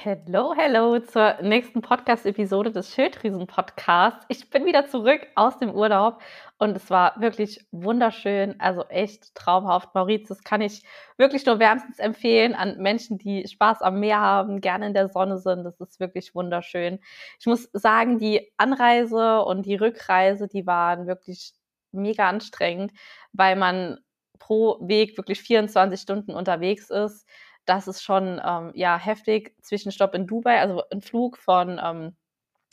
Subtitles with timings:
[0.00, 4.24] Hello, hello zur nächsten Podcast-Episode des Schilddrüsen-Podcasts.
[4.28, 6.22] Ich bin wieder zurück aus dem Urlaub
[6.56, 9.96] und es war wirklich wunderschön, also echt traumhaft.
[9.96, 10.84] Mauritius kann ich
[11.16, 15.38] wirklich nur wärmstens empfehlen an Menschen, die Spaß am Meer haben, gerne in der Sonne
[15.38, 15.64] sind.
[15.64, 17.00] Das ist wirklich wunderschön.
[17.40, 21.54] Ich muss sagen, die Anreise und die Rückreise, die waren wirklich
[21.90, 22.92] mega anstrengend,
[23.32, 23.98] weil man
[24.38, 27.26] pro Weg wirklich 24 Stunden unterwegs ist
[27.68, 29.54] das ist schon ähm, ja heftig.
[29.62, 32.16] Zwischenstopp in Dubai, also ein Flug von ähm,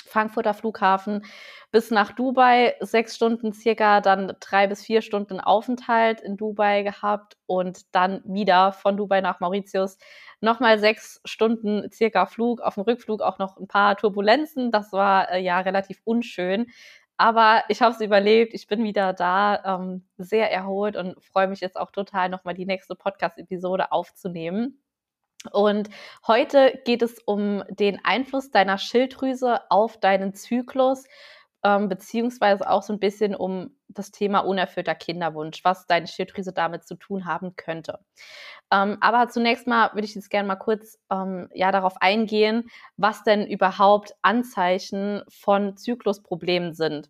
[0.06, 1.26] Frankfurter Flughafen
[1.72, 7.38] bis nach Dubai, sechs Stunden circa, dann drei bis vier Stunden Aufenthalt in Dubai gehabt
[7.48, 9.98] und dann wieder von Dubai nach Mauritius
[10.42, 14.72] nochmal sechs Stunden circa Flug, auf dem Rückflug auch noch ein paar Turbulenzen.
[14.72, 16.68] Das war äh, ja relativ unschön.
[17.18, 21.62] Aber ich habe es überlebt, ich bin wieder da, ähm, sehr erholt und freue mich
[21.62, 24.82] jetzt auch total, nochmal die nächste Podcast-Episode aufzunehmen.
[25.52, 25.90] Und
[26.28, 31.06] heute geht es um den Einfluss deiner Schilddrüse auf deinen Zyklus,
[31.64, 36.86] ähm, beziehungsweise auch so ein bisschen um das Thema unerfüllter Kinderwunsch, was deine Schilddrüse damit
[36.86, 38.00] zu tun haben könnte.
[38.72, 43.24] Ähm, aber zunächst mal würde ich jetzt gerne mal kurz ähm, ja, darauf eingehen, was
[43.24, 47.10] denn überhaupt Anzeichen von Zyklusproblemen sind.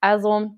[0.00, 0.52] Also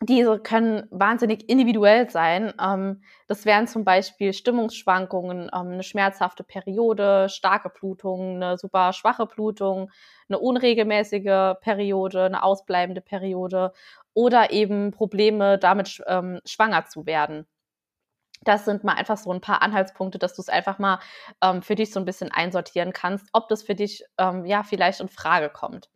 [0.00, 2.52] diese können wahnsinnig individuell sein.
[2.62, 9.26] Ähm, das wären zum Beispiel Stimmungsschwankungen, ähm, eine schmerzhafte Periode, starke Blutungen, eine super schwache
[9.26, 9.90] Blutung,
[10.28, 13.72] eine unregelmäßige Periode, eine ausbleibende Periode
[14.14, 17.46] oder eben Probleme damit ähm, schwanger zu werden.
[18.42, 21.00] Das sind mal einfach so ein paar Anhaltspunkte, dass du es einfach mal
[21.60, 25.50] für dich so ein bisschen einsortieren kannst, ob das für dich ja vielleicht in Frage
[25.50, 25.90] kommt.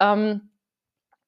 [0.00, 0.53] Ähm,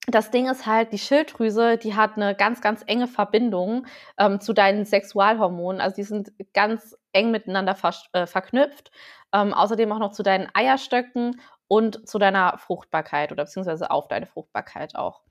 [0.07, 3.87] das Ding ist halt, die Schilddrüse, die hat eine ganz, ganz enge Verbindung
[4.19, 5.81] ähm, zu deinen Sexualhormonen.
[5.81, 8.93] Also die sind ganz eng miteinander ver äh, verknüpft.
[9.33, 14.27] Ähm, außerdem auch noch zu deinen Eierstöcken und zu deiner Fruchtbarkeit oder beziehungsweise auf deine
[14.27, 15.23] Fruchtbarkeit auch.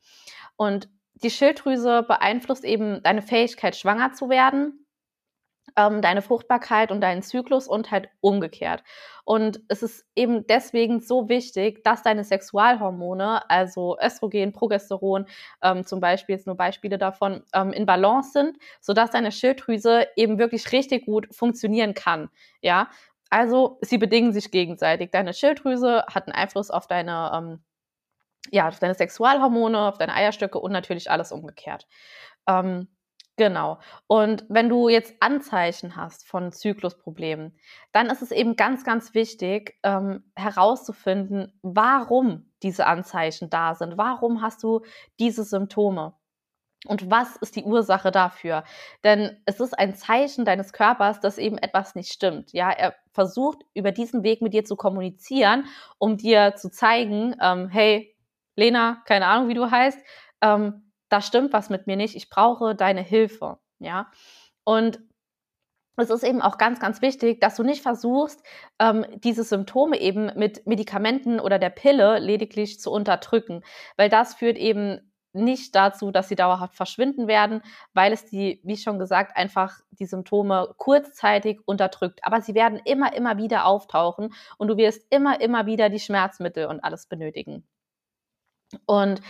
[0.58, 0.90] Und
[1.24, 4.85] die Schilddrüse beeinflusst eben deine Fähigkeit, schwanger zu werden
[5.78, 8.84] ähm, deine Fruchtbarkeit und deinen Zyklus und halt umgekehrt.
[9.24, 15.26] Und es ist eben deswegen so wichtig, dass deine Sexualhormone, also Östrogen, Progesteron,
[15.62, 20.38] ähm, zum Beispiel jetzt nur Beispiele davon, ähm, in Balance sind, sodass deine Schilddrüse eben
[20.38, 22.30] wirklich richtig gut funktionieren kann.
[22.62, 22.90] Ja,
[23.30, 25.12] also sie bedingen sich gegenseitig.
[25.12, 27.64] Deine Schilddrüse hat einen Einfluss auf deine ähm,
[28.52, 31.88] ja, auf deine Sexualhormone, auf deine Eierstöcke und natürlich alles umgekehrt.
[32.48, 32.88] Ähm,
[33.38, 33.80] Genau.
[34.08, 37.58] Und wenn du jetzt Anzeichen hast von Zyklusproblemen,
[37.92, 43.98] dann ist es eben ganz, ganz wichtig ähm, herauszufinden, warum diese Anzeichen da sind.
[43.98, 44.82] Warum hast du
[45.20, 46.14] diese Symptome?
[46.88, 48.64] Und was ist die Ursache dafür?
[49.04, 52.54] Denn es ist ein Zeichen deines Körpers, dass eben etwas nicht stimmt.
[52.54, 55.66] Ja, er versucht über diesen Weg mit dir zu kommunizieren,
[55.98, 58.16] um dir zu zeigen, ähm, hey,
[58.56, 60.00] Lena, keine Ahnung, wie du heißt,
[60.42, 60.85] ähm,
[61.16, 64.12] da stimmt was mit mir nicht, ich brauche deine Hilfe, ja.
[64.66, 65.00] Und
[65.96, 68.44] es ist eben auch ganz, ganz wichtig, dass du nicht versuchst,
[68.80, 73.64] ähm, diese Symptome eben mit Medikamenten oder der Pille lediglich zu unterdrücken,
[73.96, 77.62] weil das führt eben nicht dazu, dass sie dauerhaft verschwinden werden,
[77.94, 82.20] weil es die, wie schon gesagt, einfach die Symptome kurzzeitig unterdrückt.
[82.24, 86.66] Aber sie werden immer, immer wieder auftauchen und du wirst immer, immer wieder die Schmerzmittel
[86.66, 87.66] und alles benötigen.
[88.86, 89.22] Und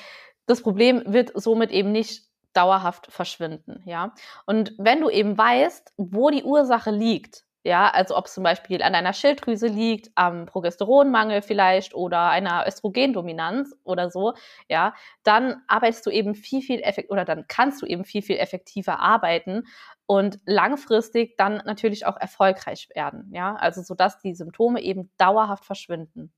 [0.46, 2.24] das Problem wird somit eben nicht
[2.54, 4.14] dauerhaft verschwinden, ja.
[4.46, 8.84] Und wenn du eben weißt, wo die Ursache liegt, ja, also ob es zum Beispiel
[8.84, 14.34] an deiner Schilddrüse liegt, am Progesteronmangel vielleicht oder einer Östrogendominanz oder so,
[14.70, 18.38] ja, dann arbeitest du eben viel, viel effektiv oder dann kannst du eben viel, viel
[18.38, 19.64] effektiver arbeiten
[20.06, 25.66] und langfristig dann natürlich auch erfolgreich werden, ja, also so dass die Symptome eben dauerhaft
[25.66, 26.32] verschwinden.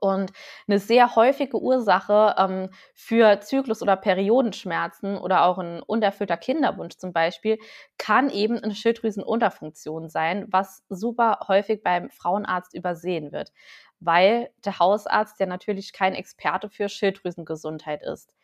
[0.00, 0.32] Und
[0.68, 7.12] eine sehr häufige Ursache ähm, für Zyklus- oder Periodenschmerzen oder auch ein unerfüllter Kinderwunsch zum
[7.12, 7.58] Beispiel
[7.98, 13.52] kann eben eine Schilddrüsenunterfunktion sein, was super häufig beim Frauenarzt übersehen wird,
[13.98, 18.34] weil der Hausarzt ja natürlich kein Experte für Schilddrüsengesundheit ist.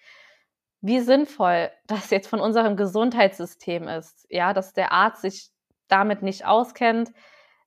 [0.81, 5.51] Wie sinnvoll das jetzt von unserem Gesundheitssystem ist, ja, dass der Arzt sich
[5.89, 7.13] damit nicht auskennt,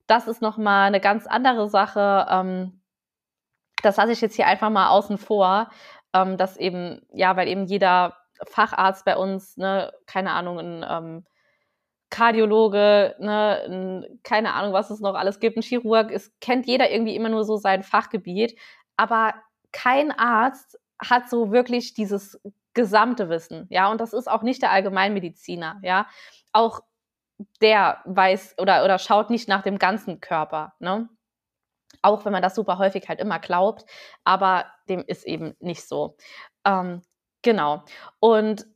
[0.08, 2.26] das ist nochmal eine ganz andere Sache.
[2.30, 2.77] Ähm,
[3.82, 5.70] das lasse ich jetzt hier einfach mal außen vor,
[6.14, 8.16] ähm, dass eben, ja, weil eben jeder
[8.46, 11.24] Facharzt bei uns, ne, keine Ahnung, ein ähm,
[12.10, 16.90] Kardiologe, ne, ein, keine Ahnung, was es noch alles gibt, ein Chirurg, es kennt jeder
[16.90, 18.58] irgendwie immer nur so sein Fachgebiet,
[18.96, 19.34] aber
[19.72, 22.40] kein Arzt hat so wirklich dieses
[22.74, 26.06] gesamte Wissen, ja, und das ist auch nicht der Allgemeinmediziner, ja,
[26.52, 26.80] auch
[27.60, 31.08] der weiß oder, oder schaut nicht nach dem ganzen Körper, ne?
[32.02, 33.84] Auch wenn man das super häufig halt immer glaubt,
[34.24, 36.16] aber dem ist eben nicht so.
[36.64, 37.02] Ähm,
[37.42, 37.84] genau.
[38.20, 38.66] Und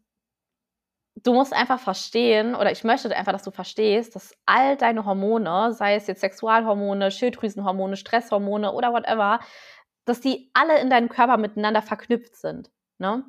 [1.17, 5.73] du musst einfach verstehen, oder ich möchte einfach, dass du verstehst, dass all deine Hormone,
[5.73, 9.41] sei es jetzt Sexualhormone, Schilddrüsenhormone, Stresshormone oder whatever,
[10.05, 12.71] dass die alle in deinem Körper miteinander verknüpft sind.
[12.99, 13.25] Ne?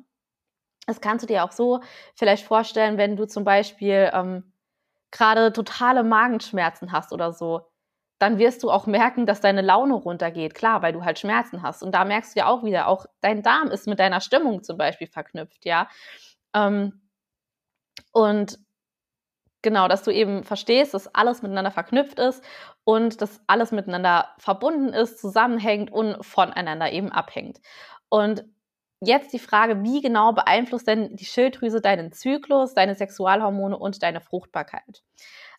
[0.86, 1.80] Das kannst du dir auch so
[2.14, 4.52] vielleicht vorstellen, wenn du zum Beispiel ähm,
[5.10, 7.66] gerade totale Magenschmerzen hast oder so,
[8.24, 10.54] dann wirst du auch merken, dass deine Laune runtergeht.
[10.54, 11.82] Klar, weil du halt Schmerzen hast.
[11.82, 14.78] Und da merkst du ja auch wieder, auch dein Darm ist mit deiner Stimmung zum
[14.78, 15.88] Beispiel verknüpft, ja.
[16.54, 17.02] Ähm,
[18.12, 18.58] und
[19.60, 22.42] genau, dass du eben verstehst, dass alles miteinander verknüpft ist
[22.84, 27.60] und dass alles miteinander verbunden ist, zusammenhängt und voneinander eben abhängt.
[28.08, 28.42] Und
[29.00, 34.22] jetzt die Frage, wie genau beeinflusst denn die Schilddrüse deinen Zyklus, deine Sexualhormone und deine
[34.22, 35.02] Fruchtbarkeit?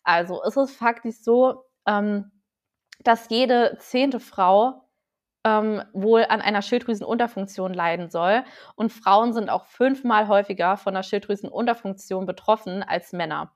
[0.02, 2.32] Also ist es faktisch so, ähm,
[3.04, 4.86] dass jede zehnte Frau
[5.44, 8.42] ähm, wohl an einer Schilddrüsenunterfunktion leiden soll.
[8.74, 13.52] Und Frauen sind auch fünfmal häufiger von einer Schilddrüsenunterfunktion betroffen als Männer.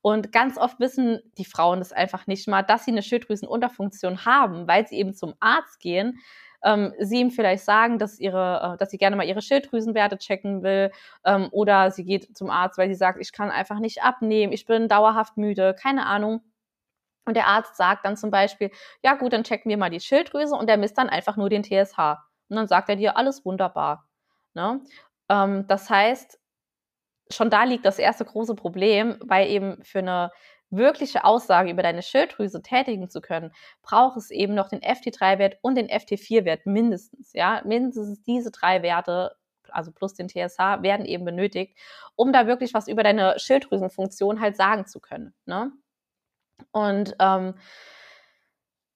[0.00, 4.66] Und ganz oft wissen die Frauen das einfach nicht mal, dass sie eine Schilddrüsenunterfunktion haben,
[4.66, 6.18] weil sie eben zum Arzt gehen,
[6.64, 10.62] ähm, sie ihm vielleicht sagen, dass ihre, äh, dass sie gerne mal ihre Schilddrüsenwerte checken
[10.62, 10.90] will,
[11.24, 14.66] ähm, oder sie geht zum Arzt, weil sie sagt, ich kann einfach nicht abnehmen, ich
[14.66, 16.42] bin dauerhaft müde, keine Ahnung.
[17.24, 18.70] Und der Arzt sagt dann zum Beispiel,
[19.02, 21.64] ja gut, dann checken wir mal die Schilddrüse und der misst dann einfach nur den
[21.64, 21.98] TSH.
[22.48, 24.06] Und dann sagt er dir, alles wunderbar.
[24.54, 24.80] Ne?
[25.28, 26.38] Ähm, das heißt,
[27.30, 30.30] schon da liegt das erste große Problem, weil eben für eine
[30.70, 35.76] wirkliche Aussage über deine Schilddrüse tätigen zu können, braucht es eben noch den FT3-Wert und
[35.76, 37.32] den FT4-Wert mindestens.
[37.32, 39.36] Ja, mindestens diese drei Werte,
[39.68, 41.76] also plus den TSH, werden eben benötigt,
[42.16, 45.34] um da wirklich was über deine Schilddrüsenfunktion halt sagen zu können.
[45.46, 45.72] Ne?
[46.72, 47.54] Und ähm,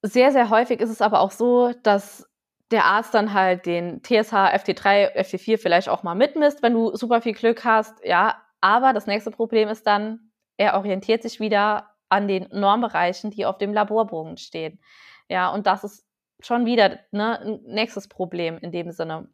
[0.02, 2.28] sehr, sehr häufig ist es aber auch so, dass
[2.70, 7.22] der Arzt dann halt den TSH, FT3, FT4 vielleicht auch mal mitmisst, wenn du super
[7.22, 8.36] viel Glück hast, ja.
[8.60, 13.58] Aber das nächste Problem ist dann, er orientiert sich wieder an den Normbereichen, die auf
[13.58, 14.80] dem Laborbogen stehen.
[15.28, 16.06] Ja, und das ist
[16.40, 19.28] schon wieder ne, ein nächstes Problem in dem Sinne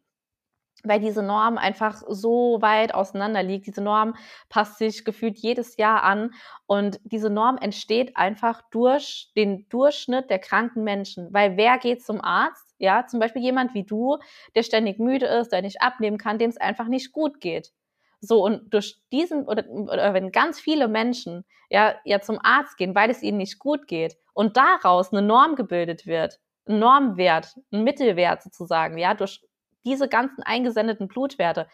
[0.87, 3.67] weil diese Norm einfach so weit auseinander liegt.
[3.67, 4.15] Diese Norm
[4.49, 6.33] passt sich gefühlt jedes Jahr an
[6.65, 11.33] und diese Norm entsteht einfach durch den Durchschnitt der kranken Menschen.
[11.33, 12.75] Weil wer geht zum Arzt?
[12.77, 14.17] Ja, zum Beispiel jemand wie du,
[14.55, 17.71] der ständig müde ist, der nicht abnehmen kann, dem es einfach nicht gut geht.
[18.19, 22.95] So, und durch diesen, oder, oder wenn ganz viele Menschen ja, ja zum Arzt gehen,
[22.95, 27.83] weil es ihnen nicht gut geht und daraus eine Norm gebildet wird, ein Normwert, ein
[27.83, 29.41] Mittelwert sozusagen, ja, durch
[29.85, 31.67] diese ganzen eingesendeten Blutwerte,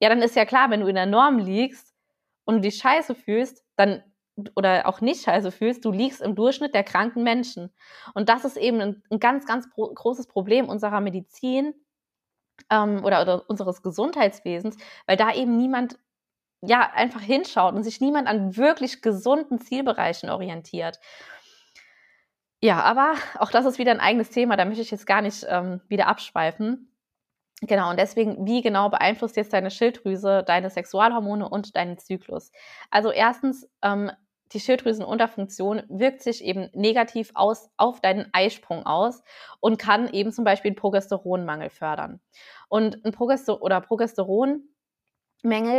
[0.00, 1.94] ja, dann ist ja klar, wenn du in der Norm liegst
[2.44, 4.02] und du dich scheiße fühlst, dann
[4.56, 7.72] oder auch nicht scheiße fühlst, du liegst im Durchschnitt der kranken Menschen.
[8.14, 11.72] Und das ist eben ein, ein ganz, ganz großes Problem unserer Medizin
[12.70, 14.76] ähm, oder, oder unseres Gesundheitswesens,
[15.06, 15.98] weil da eben niemand
[16.62, 20.98] ja einfach hinschaut und sich niemand an wirklich gesunden Zielbereichen orientiert.
[22.60, 25.44] Ja, aber auch das ist wieder ein eigenes Thema, da möchte ich jetzt gar nicht
[25.48, 26.93] ähm, wieder abschweifen.
[27.66, 32.50] Genau, und deswegen, wie genau beeinflusst jetzt deine Schilddrüse deine Sexualhormone und deinen Zyklus?
[32.90, 34.10] Also erstens, ähm,
[34.52, 39.22] die Schilddrüsenunterfunktion wirkt sich eben negativ aus, auf deinen Eisprung aus
[39.60, 42.20] und kann eben zum Beispiel einen Progesteronmangel fördern.
[42.68, 44.64] Und ein Progester oder Progesteronmängel,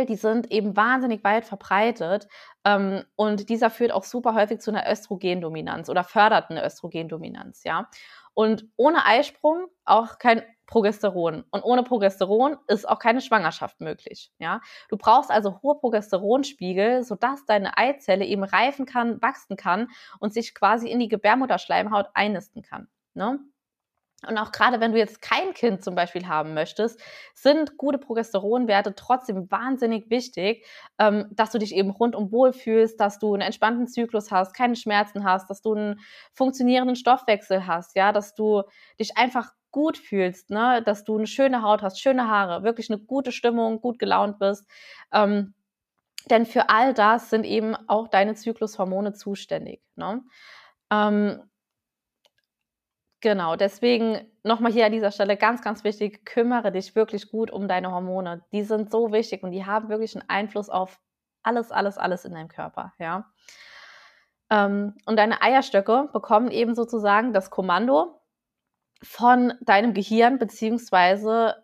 [0.08, 2.28] die sind eben wahnsinnig weit verbreitet
[2.64, 7.88] ähm, und dieser führt auch super häufig zu einer Östrogendominanz oder fördert eine Östrogendominanz, ja.
[8.34, 11.44] Und ohne Eisprung auch kein Progesteron.
[11.50, 14.32] Und ohne Progesteron ist auch keine Schwangerschaft möglich.
[14.38, 14.60] Ja?
[14.88, 20.54] Du brauchst also hohe Progesteronspiegel, sodass deine Eizelle eben reifen kann, wachsen kann und sich
[20.54, 22.88] quasi in die Gebärmutterschleimhaut einnisten kann.
[23.14, 23.38] Ne?
[24.26, 27.00] Und auch gerade wenn du jetzt kein Kind zum Beispiel haben möchtest,
[27.34, 30.64] sind gute Progesteronwerte trotzdem wahnsinnig wichtig,
[30.98, 34.74] ähm, dass du dich eben rundum wohl fühlst, dass du einen entspannten Zyklus hast, keine
[34.74, 36.00] Schmerzen hast, dass du einen
[36.32, 38.62] funktionierenden Stoffwechsel hast, ja, dass du
[38.98, 42.98] dich einfach gut fühlst, ne, dass du eine schöne Haut hast, schöne Haare, wirklich eine
[42.98, 44.66] gute Stimmung, gut gelaunt bist.
[45.12, 45.54] Ähm,
[46.30, 49.80] denn für all das sind eben auch deine Zyklushormone zuständig.
[49.96, 50.22] Ne?
[50.90, 51.42] Ähm,
[53.26, 57.66] Genau, deswegen nochmal hier an dieser Stelle ganz, ganz wichtig, kümmere dich wirklich gut um
[57.66, 58.44] deine Hormone.
[58.52, 61.00] Die sind so wichtig und die haben wirklich einen Einfluss auf
[61.42, 63.32] alles, alles, alles in deinem Körper, ja.
[64.48, 68.20] Ähm, und deine Eierstöcke bekommen eben sozusagen das Kommando
[69.02, 71.56] von deinem Gehirn, beziehungsweise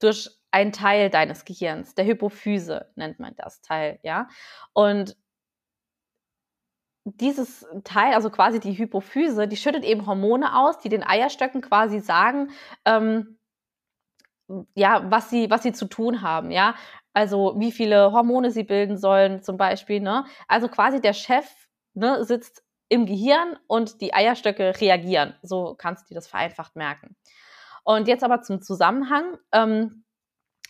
[0.00, 4.28] durch einen Teil deines Gehirns, der Hypophyse nennt man das Teil, ja.
[4.72, 5.16] Und
[7.04, 12.00] dieses Teil, also quasi die Hypophyse, die schüttet eben Hormone aus, die den Eierstöcken quasi
[12.00, 12.50] sagen,
[12.86, 13.38] ähm,
[14.74, 16.74] ja, was sie, was sie zu tun haben, ja.
[17.12, 20.24] Also wie viele Hormone sie bilden sollen, zum Beispiel, ne?
[20.48, 21.46] Also quasi der Chef
[21.94, 25.34] ne, sitzt im Gehirn und die Eierstöcke reagieren.
[25.42, 27.16] So kannst du dir das vereinfacht merken.
[27.84, 29.38] Und jetzt aber zum Zusammenhang.
[29.52, 30.04] Ähm,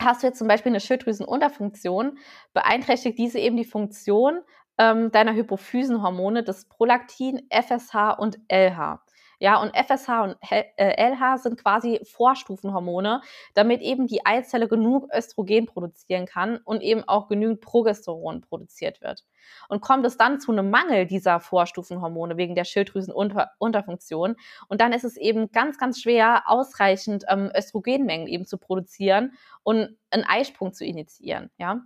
[0.01, 2.19] hast du jetzt zum Beispiel eine Schilddrüsenunterfunktion,
[2.53, 4.41] beeinträchtigt diese eben die Funktion
[4.79, 9.05] ähm, deiner Hypophysenhormone des Prolaktin, FSH und LH.
[9.45, 13.21] Ja, und FSH und LH äh, sind quasi Vorstufenhormone,
[13.53, 19.27] damit eben die Eizelle genug Östrogen produzieren kann und eben auch genügend Progesteron produziert wird.
[19.69, 24.37] Und kommt es dann zu einem Mangel dieser Vorstufenhormone wegen der Schilddrüsenunterfunktion,
[24.69, 29.95] und dann ist es eben ganz, ganz schwer, ausreichend ähm, Östrogenmengen eben zu produzieren und
[30.11, 31.51] einen Eisprung zu initiieren.
[31.59, 31.83] Ja,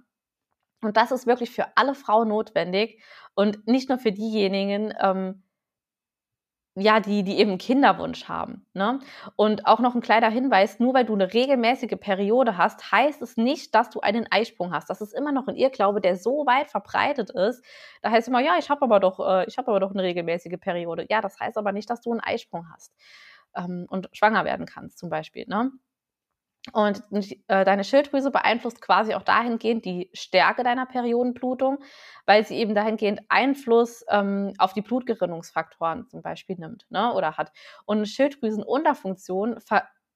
[0.81, 3.03] und das ist wirklich für alle Frauen notwendig
[3.35, 5.43] und nicht nur für diejenigen, ähm,
[6.79, 8.67] ja, die, die eben Kinderwunsch haben.
[8.75, 9.01] Ne?
[9.37, 13.37] Und auch noch ein kleiner Hinweis, nur weil du eine regelmäßige Periode hast, heißt es
[13.37, 14.89] nicht, dass du einen Eisprung hast.
[14.91, 17.65] Das ist immer noch ein Irrglaube, der so weit verbreitet ist.
[18.03, 20.59] Da heißt immer, ja, ich habe aber doch, äh, ich habe aber doch eine regelmäßige
[20.61, 21.07] Periode.
[21.09, 22.95] Ja, das heißt aber nicht, dass du einen Eisprung hast
[23.57, 25.45] ähm, und schwanger werden kannst, zum Beispiel.
[25.49, 25.71] Ne?
[26.73, 31.79] Und äh, deine Schilddrüse beeinflusst quasi auch dahingehend die Stärke deiner Periodenblutung,
[32.27, 37.53] weil sie eben dahingehend Einfluss ähm, auf die Blutgerinnungsfaktoren zum Beispiel nimmt ne, oder hat.
[37.85, 39.59] Und Schilddrüsenunterfunktion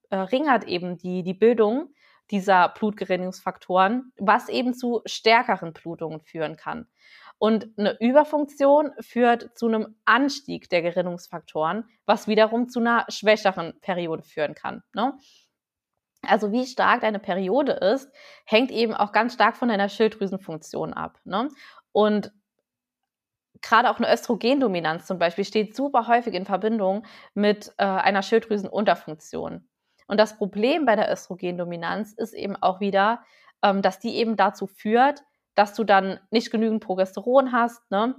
[0.08, 1.92] verringert eben die, die Bildung
[2.30, 6.86] dieser Blutgerinnungsfaktoren, was eben zu stärkeren Blutungen führen kann.
[7.38, 14.22] Und eine Überfunktion führt zu einem Anstieg der Gerinnungsfaktoren, was wiederum zu einer schwächeren Periode
[14.22, 14.82] führen kann.
[14.94, 15.18] Ne?
[16.26, 18.10] Also wie stark deine Periode ist,
[18.44, 21.18] hängt eben auch ganz stark von deiner Schilddrüsenfunktion ab.
[21.24, 21.48] Ne?
[21.90, 22.32] Und
[23.60, 29.68] gerade auch eine Östrogendominanz zum Beispiel steht super häufig in Verbindung mit äh, einer Schilddrüsenunterfunktion.
[30.06, 33.24] Und das Problem bei der Östrogendominanz ist eben auch wieder,
[33.62, 35.22] ähm, dass die eben dazu führt,
[35.54, 38.14] dass du dann nicht genügend Progesteron hast, ne?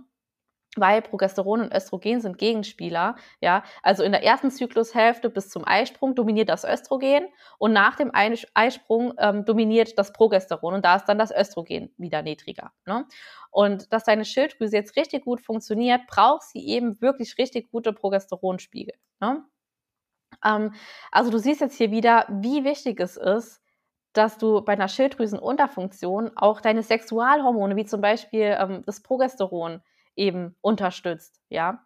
[0.76, 3.64] Weil Progesteron und Östrogen sind Gegenspieler, ja.
[3.82, 7.28] Also in der ersten Zyklushälfte bis zum Eisprung dominiert das Östrogen
[7.58, 12.22] und nach dem Eisprung ähm, dominiert das Progesteron und da ist dann das Östrogen wieder
[12.22, 12.72] niedriger.
[12.86, 13.06] Ne?
[13.52, 18.96] Und dass deine Schilddrüse jetzt richtig gut funktioniert, braucht sie eben wirklich richtig gute Progesteronspiegel.
[19.20, 19.44] Ne?
[20.44, 20.74] Ähm,
[21.12, 23.62] also du siehst jetzt hier wieder, wie wichtig es ist,
[24.14, 29.82] dass du bei einer Schilddrüsenunterfunktion auch deine Sexualhormone, wie zum Beispiel ähm, das Progesteron,
[30.16, 31.86] eben unterstützt, ja.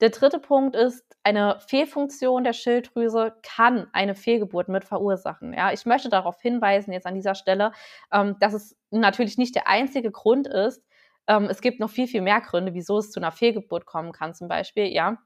[0.00, 5.52] Der dritte Punkt ist, eine Fehlfunktion der Schilddrüse kann eine Fehlgeburt mit verursachen.
[5.52, 7.70] Ja, ich möchte darauf hinweisen jetzt an dieser Stelle,
[8.12, 10.82] ähm, dass es natürlich nicht der einzige Grund ist.
[11.28, 14.34] Ähm, es gibt noch viel, viel mehr Gründe, wieso es zu einer Fehlgeburt kommen kann,
[14.34, 15.18] zum Beispiel, ja.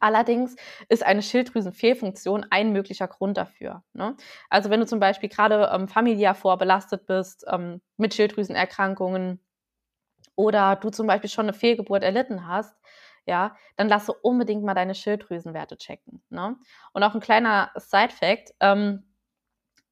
[0.00, 0.56] Allerdings
[0.88, 3.84] ist eine Schilddrüsenfehlfunktion ein möglicher Grund dafür.
[3.92, 4.16] Ne?
[4.50, 9.40] Also wenn du zum Beispiel gerade ähm, familiär vorbelastet bist ähm, mit Schilddrüsenerkrankungen,
[10.36, 12.76] oder du zum Beispiel schon eine Fehlgeburt erlitten hast,
[13.26, 16.22] ja, dann lasse unbedingt mal deine Schilddrüsenwerte checken.
[16.30, 16.56] Ne?
[16.92, 19.02] Und auch ein kleiner Side-Fact, ähm,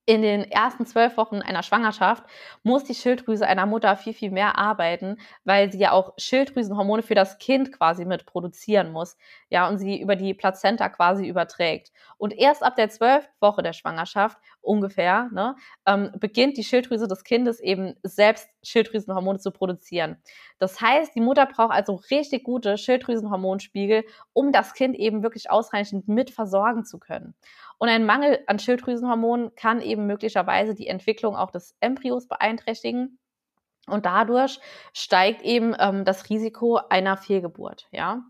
[0.06, 2.24] in den ersten zwölf Wochen einer Schwangerschaft
[2.62, 7.14] muss die Schilddrüse einer Mutter viel, viel mehr arbeiten, weil sie ja auch Schilddrüsenhormone für
[7.14, 9.16] das Kind quasi mit produzieren muss.
[9.48, 11.90] Ja, und sie über die Plazenta quasi überträgt.
[12.18, 15.56] Und erst ab der zwölften Woche der Schwangerschaft ungefähr, ne,
[15.86, 20.16] ähm, beginnt die Schilddrüse des Kindes eben selbst Schilddrüsenhormone zu produzieren.
[20.58, 26.08] Das heißt, die Mutter braucht also richtig gute Schilddrüsenhormonspiegel, um das Kind eben wirklich ausreichend
[26.08, 27.34] mit versorgen zu können.
[27.78, 33.18] Und ein Mangel an Schilddrüsenhormonen kann eben möglicherweise die Entwicklung auch des Embryos beeinträchtigen.
[33.86, 34.60] Und dadurch
[34.94, 38.22] steigt eben ähm, das Risiko einer Fehlgeburt, ja.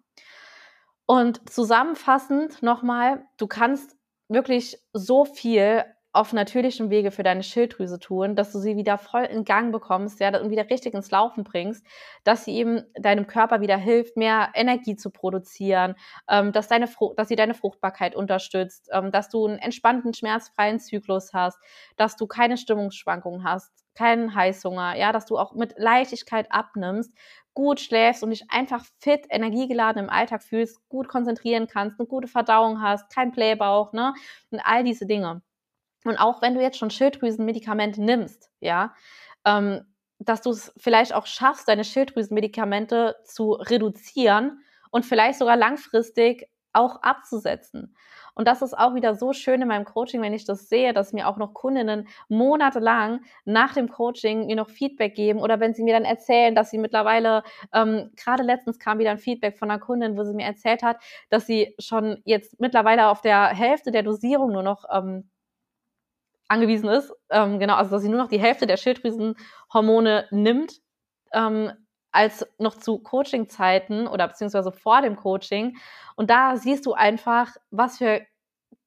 [1.06, 3.96] Und zusammenfassend nochmal, du kannst
[4.28, 5.84] wirklich so viel
[6.14, 10.20] auf natürlichem Wege für deine Schilddrüse tun, dass du sie wieder voll in Gang bekommst,
[10.20, 11.84] ja, und wieder richtig ins Laufen bringst,
[12.22, 15.96] dass sie eben deinem Körper wieder hilft, mehr Energie zu produzieren,
[16.28, 21.32] ähm, dass, deine dass sie deine Fruchtbarkeit unterstützt, ähm, dass du einen entspannten, schmerzfreien Zyklus
[21.34, 21.58] hast,
[21.96, 27.12] dass du keine Stimmungsschwankungen hast, keinen Heißhunger, ja, dass du auch mit Leichtigkeit abnimmst,
[27.54, 32.28] gut schläfst und dich einfach fit, energiegeladen im Alltag fühlst, gut konzentrieren kannst, eine gute
[32.28, 34.14] Verdauung hast, kein Blähbauch, ne,
[34.50, 35.42] und all diese Dinge.
[36.04, 38.94] Und auch wenn du jetzt schon Schilddrüsenmedikamente nimmst, ja,
[39.44, 39.84] ähm,
[40.18, 47.02] dass du es vielleicht auch schaffst, deine Schilddrüsenmedikamente zu reduzieren und vielleicht sogar langfristig auch
[47.02, 47.94] abzusetzen.
[48.34, 51.12] Und das ist auch wieder so schön in meinem Coaching, wenn ich das sehe, dass
[51.12, 55.84] mir auch noch Kundinnen monatelang nach dem Coaching mir noch Feedback geben oder wenn sie
[55.84, 59.80] mir dann erzählen, dass sie mittlerweile, ähm, gerade letztens kam wieder ein Feedback von einer
[59.80, 60.96] Kundin, wo sie mir erzählt hat,
[61.30, 65.30] dass sie schon jetzt mittlerweile auf der Hälfte der Dosierung nur noch ähm,
[66.48, 67.12] angewiesen ist.
[67.30, 70.80] Ähm, genau, also dass sie nur noch die Hälfte der Schilddrüsenhormone nimmt,
[71.32, 71.72] ähm,
[72.12, 75.76] als noch zu Coaching-Zeiten oder beziehungsweise vor dem Coaching.
[76.16, 78.20] Und da siehst du einfach, was für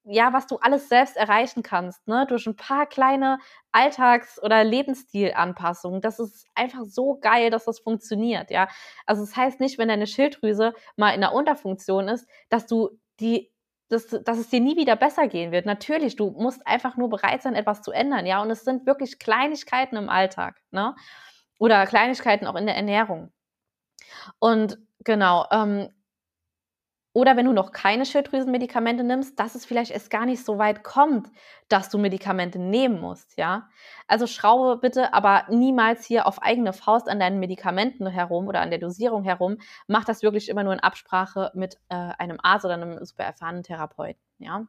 [0.09, 3.39] ja, was du alles selbst erreichen kannst, ne, durch ein paar kleine
[3.73, 5.99] Alltags- oder Lebensstilanpassungen.
[6.01, 8.69] Das ist einfach so geil, dass das funktioniert, ja.
[9.05, 12.89] Also es das heißt nicht, wenn deine Schilddrüse mal in der Unterfunktion ist, dass du
[13.19, 13.51] die
[13.89, 15.65] dass, dass es dir nie wieder besser gehen wird.
[15.65, 18.41] Natürlich, du musst einfach nur bereit sein, etwas zu ändern, ja.
[18.41, 20.96] Und es sind wirklich Kleinigkeiten im Alltag, ne?
[21.60, 23.32] Oder Kleinigkeiten auch in der Ernährung.
[24.39, 25.89] Und genau, ähm,
[27.17, 30.83] oder wenn du noch keine Schilddrüsenmedikamente nimmst, dass es vielleicht erst gar nicht so weit
[30.83, 31.31] kommt,
[31.67, 33.69] dass du Medikamente nehmen musst, ja.
[34.07, 38.69] Also schraube bitte aber niemals hier auf eigene Faust an deinen Medikamenten herum oder an
[38.69, 39.57] der Dosierung herum.
[39.88, 43.63] Mach das wirklich immer nur in Absprache mit äh, einem Arzt oder einem super erfahrenen
[43.63, 44.67] Therapeuten, ja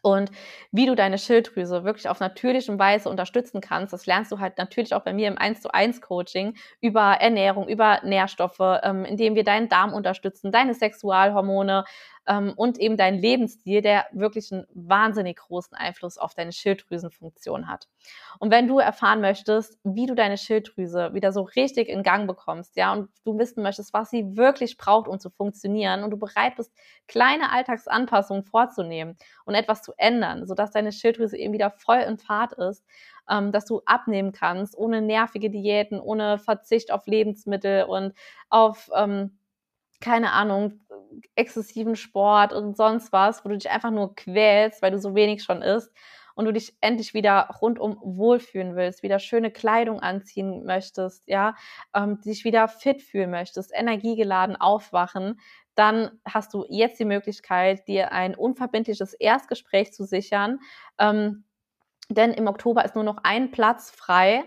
[0.00, 0.30] und
[0.70, 3.92] wie du deine Schilddrüse wirklich auf natürlichem Weise unterstützen kannst.
[3.92, 7.68] Das lernst du halt natürlich auch bei mir im 1 zu 1 Coaching über Ernährung,
[7.68, 11.84] über Nährstoffe, ähm, indem wir deinen Darm unterstützen, deine Sexualhormone,
[12.26, 17.88] ähm, und eben dein Lebensstil, der wirklich einen wahnsinnig großen Einfluss auf deine Schilddrüsenfunktion hat.
[18.38, 22.76] Und wenn du erfahren möchtest, wie du deine Schilddrüse wieder so richtig in Gang bekommst,
[22.76, 26.56] ja, und du wissen möchtest, was sie wirklich braucht, um zu funktionieren, und du bereit
[26.56, 26.72] bist,
[27.08, 32.52] kleine Alltagsanpassungen vorzunehmen und etwas zu ändern, sodass deine Schilddrüse eben wieder voll in Fahrt
[32.52, 32.84] ist,
[33.28, 38.14] ähm, dass du abnehmen kannst, ohne nervige Diäten, ohne Verzicht auf Lebensmittel und
[38.48, 39.38] auf ähm,
[40.02, 40.80] keine Ahnung,
[41.34, 45.42] exzessiven Sport und sonst was, wo du dich einfach nur quälst, weil du so wenig
[45.42, 45.92] schon isst
[46.34, 51.54] und du dich endlich wieder rundum wohlfühlen willst, wieder schöne Kleidung anziehen möchtest, ja,
[51.94, 55.40] ähm, dich wieder fit fühlen möchtest, energiegeladen aufwachen,
[55.74, 60.58] dann hast du jetzt die Möglichkeit, dir ein unverbindliches Erstgespräch zu sichern.
[60.98, 61.44] Ähm,
[62.08, 64.44] denn im Oktober ist nur noch ein Platz frei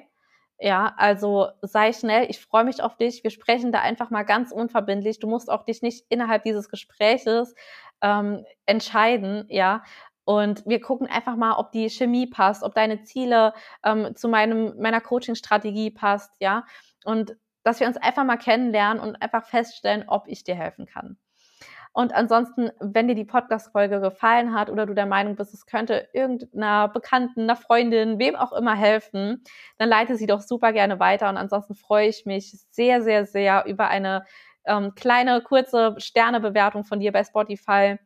[0.60, 3.24] ja, also sei schnell, ich freue mich auf dich.
[3.24, 5.20] Wir sprechen da einfach mal ganz unverbindlich.
[5.20, 7.56] Du musst auch dich nicht innerhalb dieses Gespräches
[8.02, 9.84] ähm, entscheiden, ja.
[10.24, 14.74] Und wir gucken einfach mal, ob die Chemie passt, ob deine Ziele ähm, zu meinem,
[14.80, 16.65] meiner Coaching-Strategie passt, ja.
[17.04, 21.18] Und dass wir uns einfach mal kennenlernen und einfach feststellen, ob ich dir helfen kann.
[21.96, 26.10] Und ansonsten, wenn dir die Podcast-Folge gefallen hat oder du der Meinung bist, es könnte
[26.12, 29.46] irgendeiner Bekannten, einer Freundin, wem auch immer helfen,
[29.78, 31.30] dann leite sie doch super gerne weiter.
[31.30, 34.26] Und ansonsten freue ich mich sehr, sehr, sehr über eine
[34.66, 37.98] ähm, kleine, kurze Sternebewertung von dir bei Spotify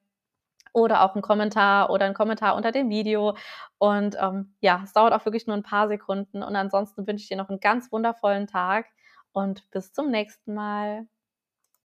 [0.72, 3.36] oder auch ein Kommentar oder ein Kommentar unter dem Video.
[3.80, 6.44] Und ähm, ja, es dauert auch wirklich nur ein paar Sekunden.
[6.44, 8.86] Und ansonsten wünsche ich dir noch einen ganz wundervollen Tag
[9.32, 11.08] und bis zum nächsten Mal.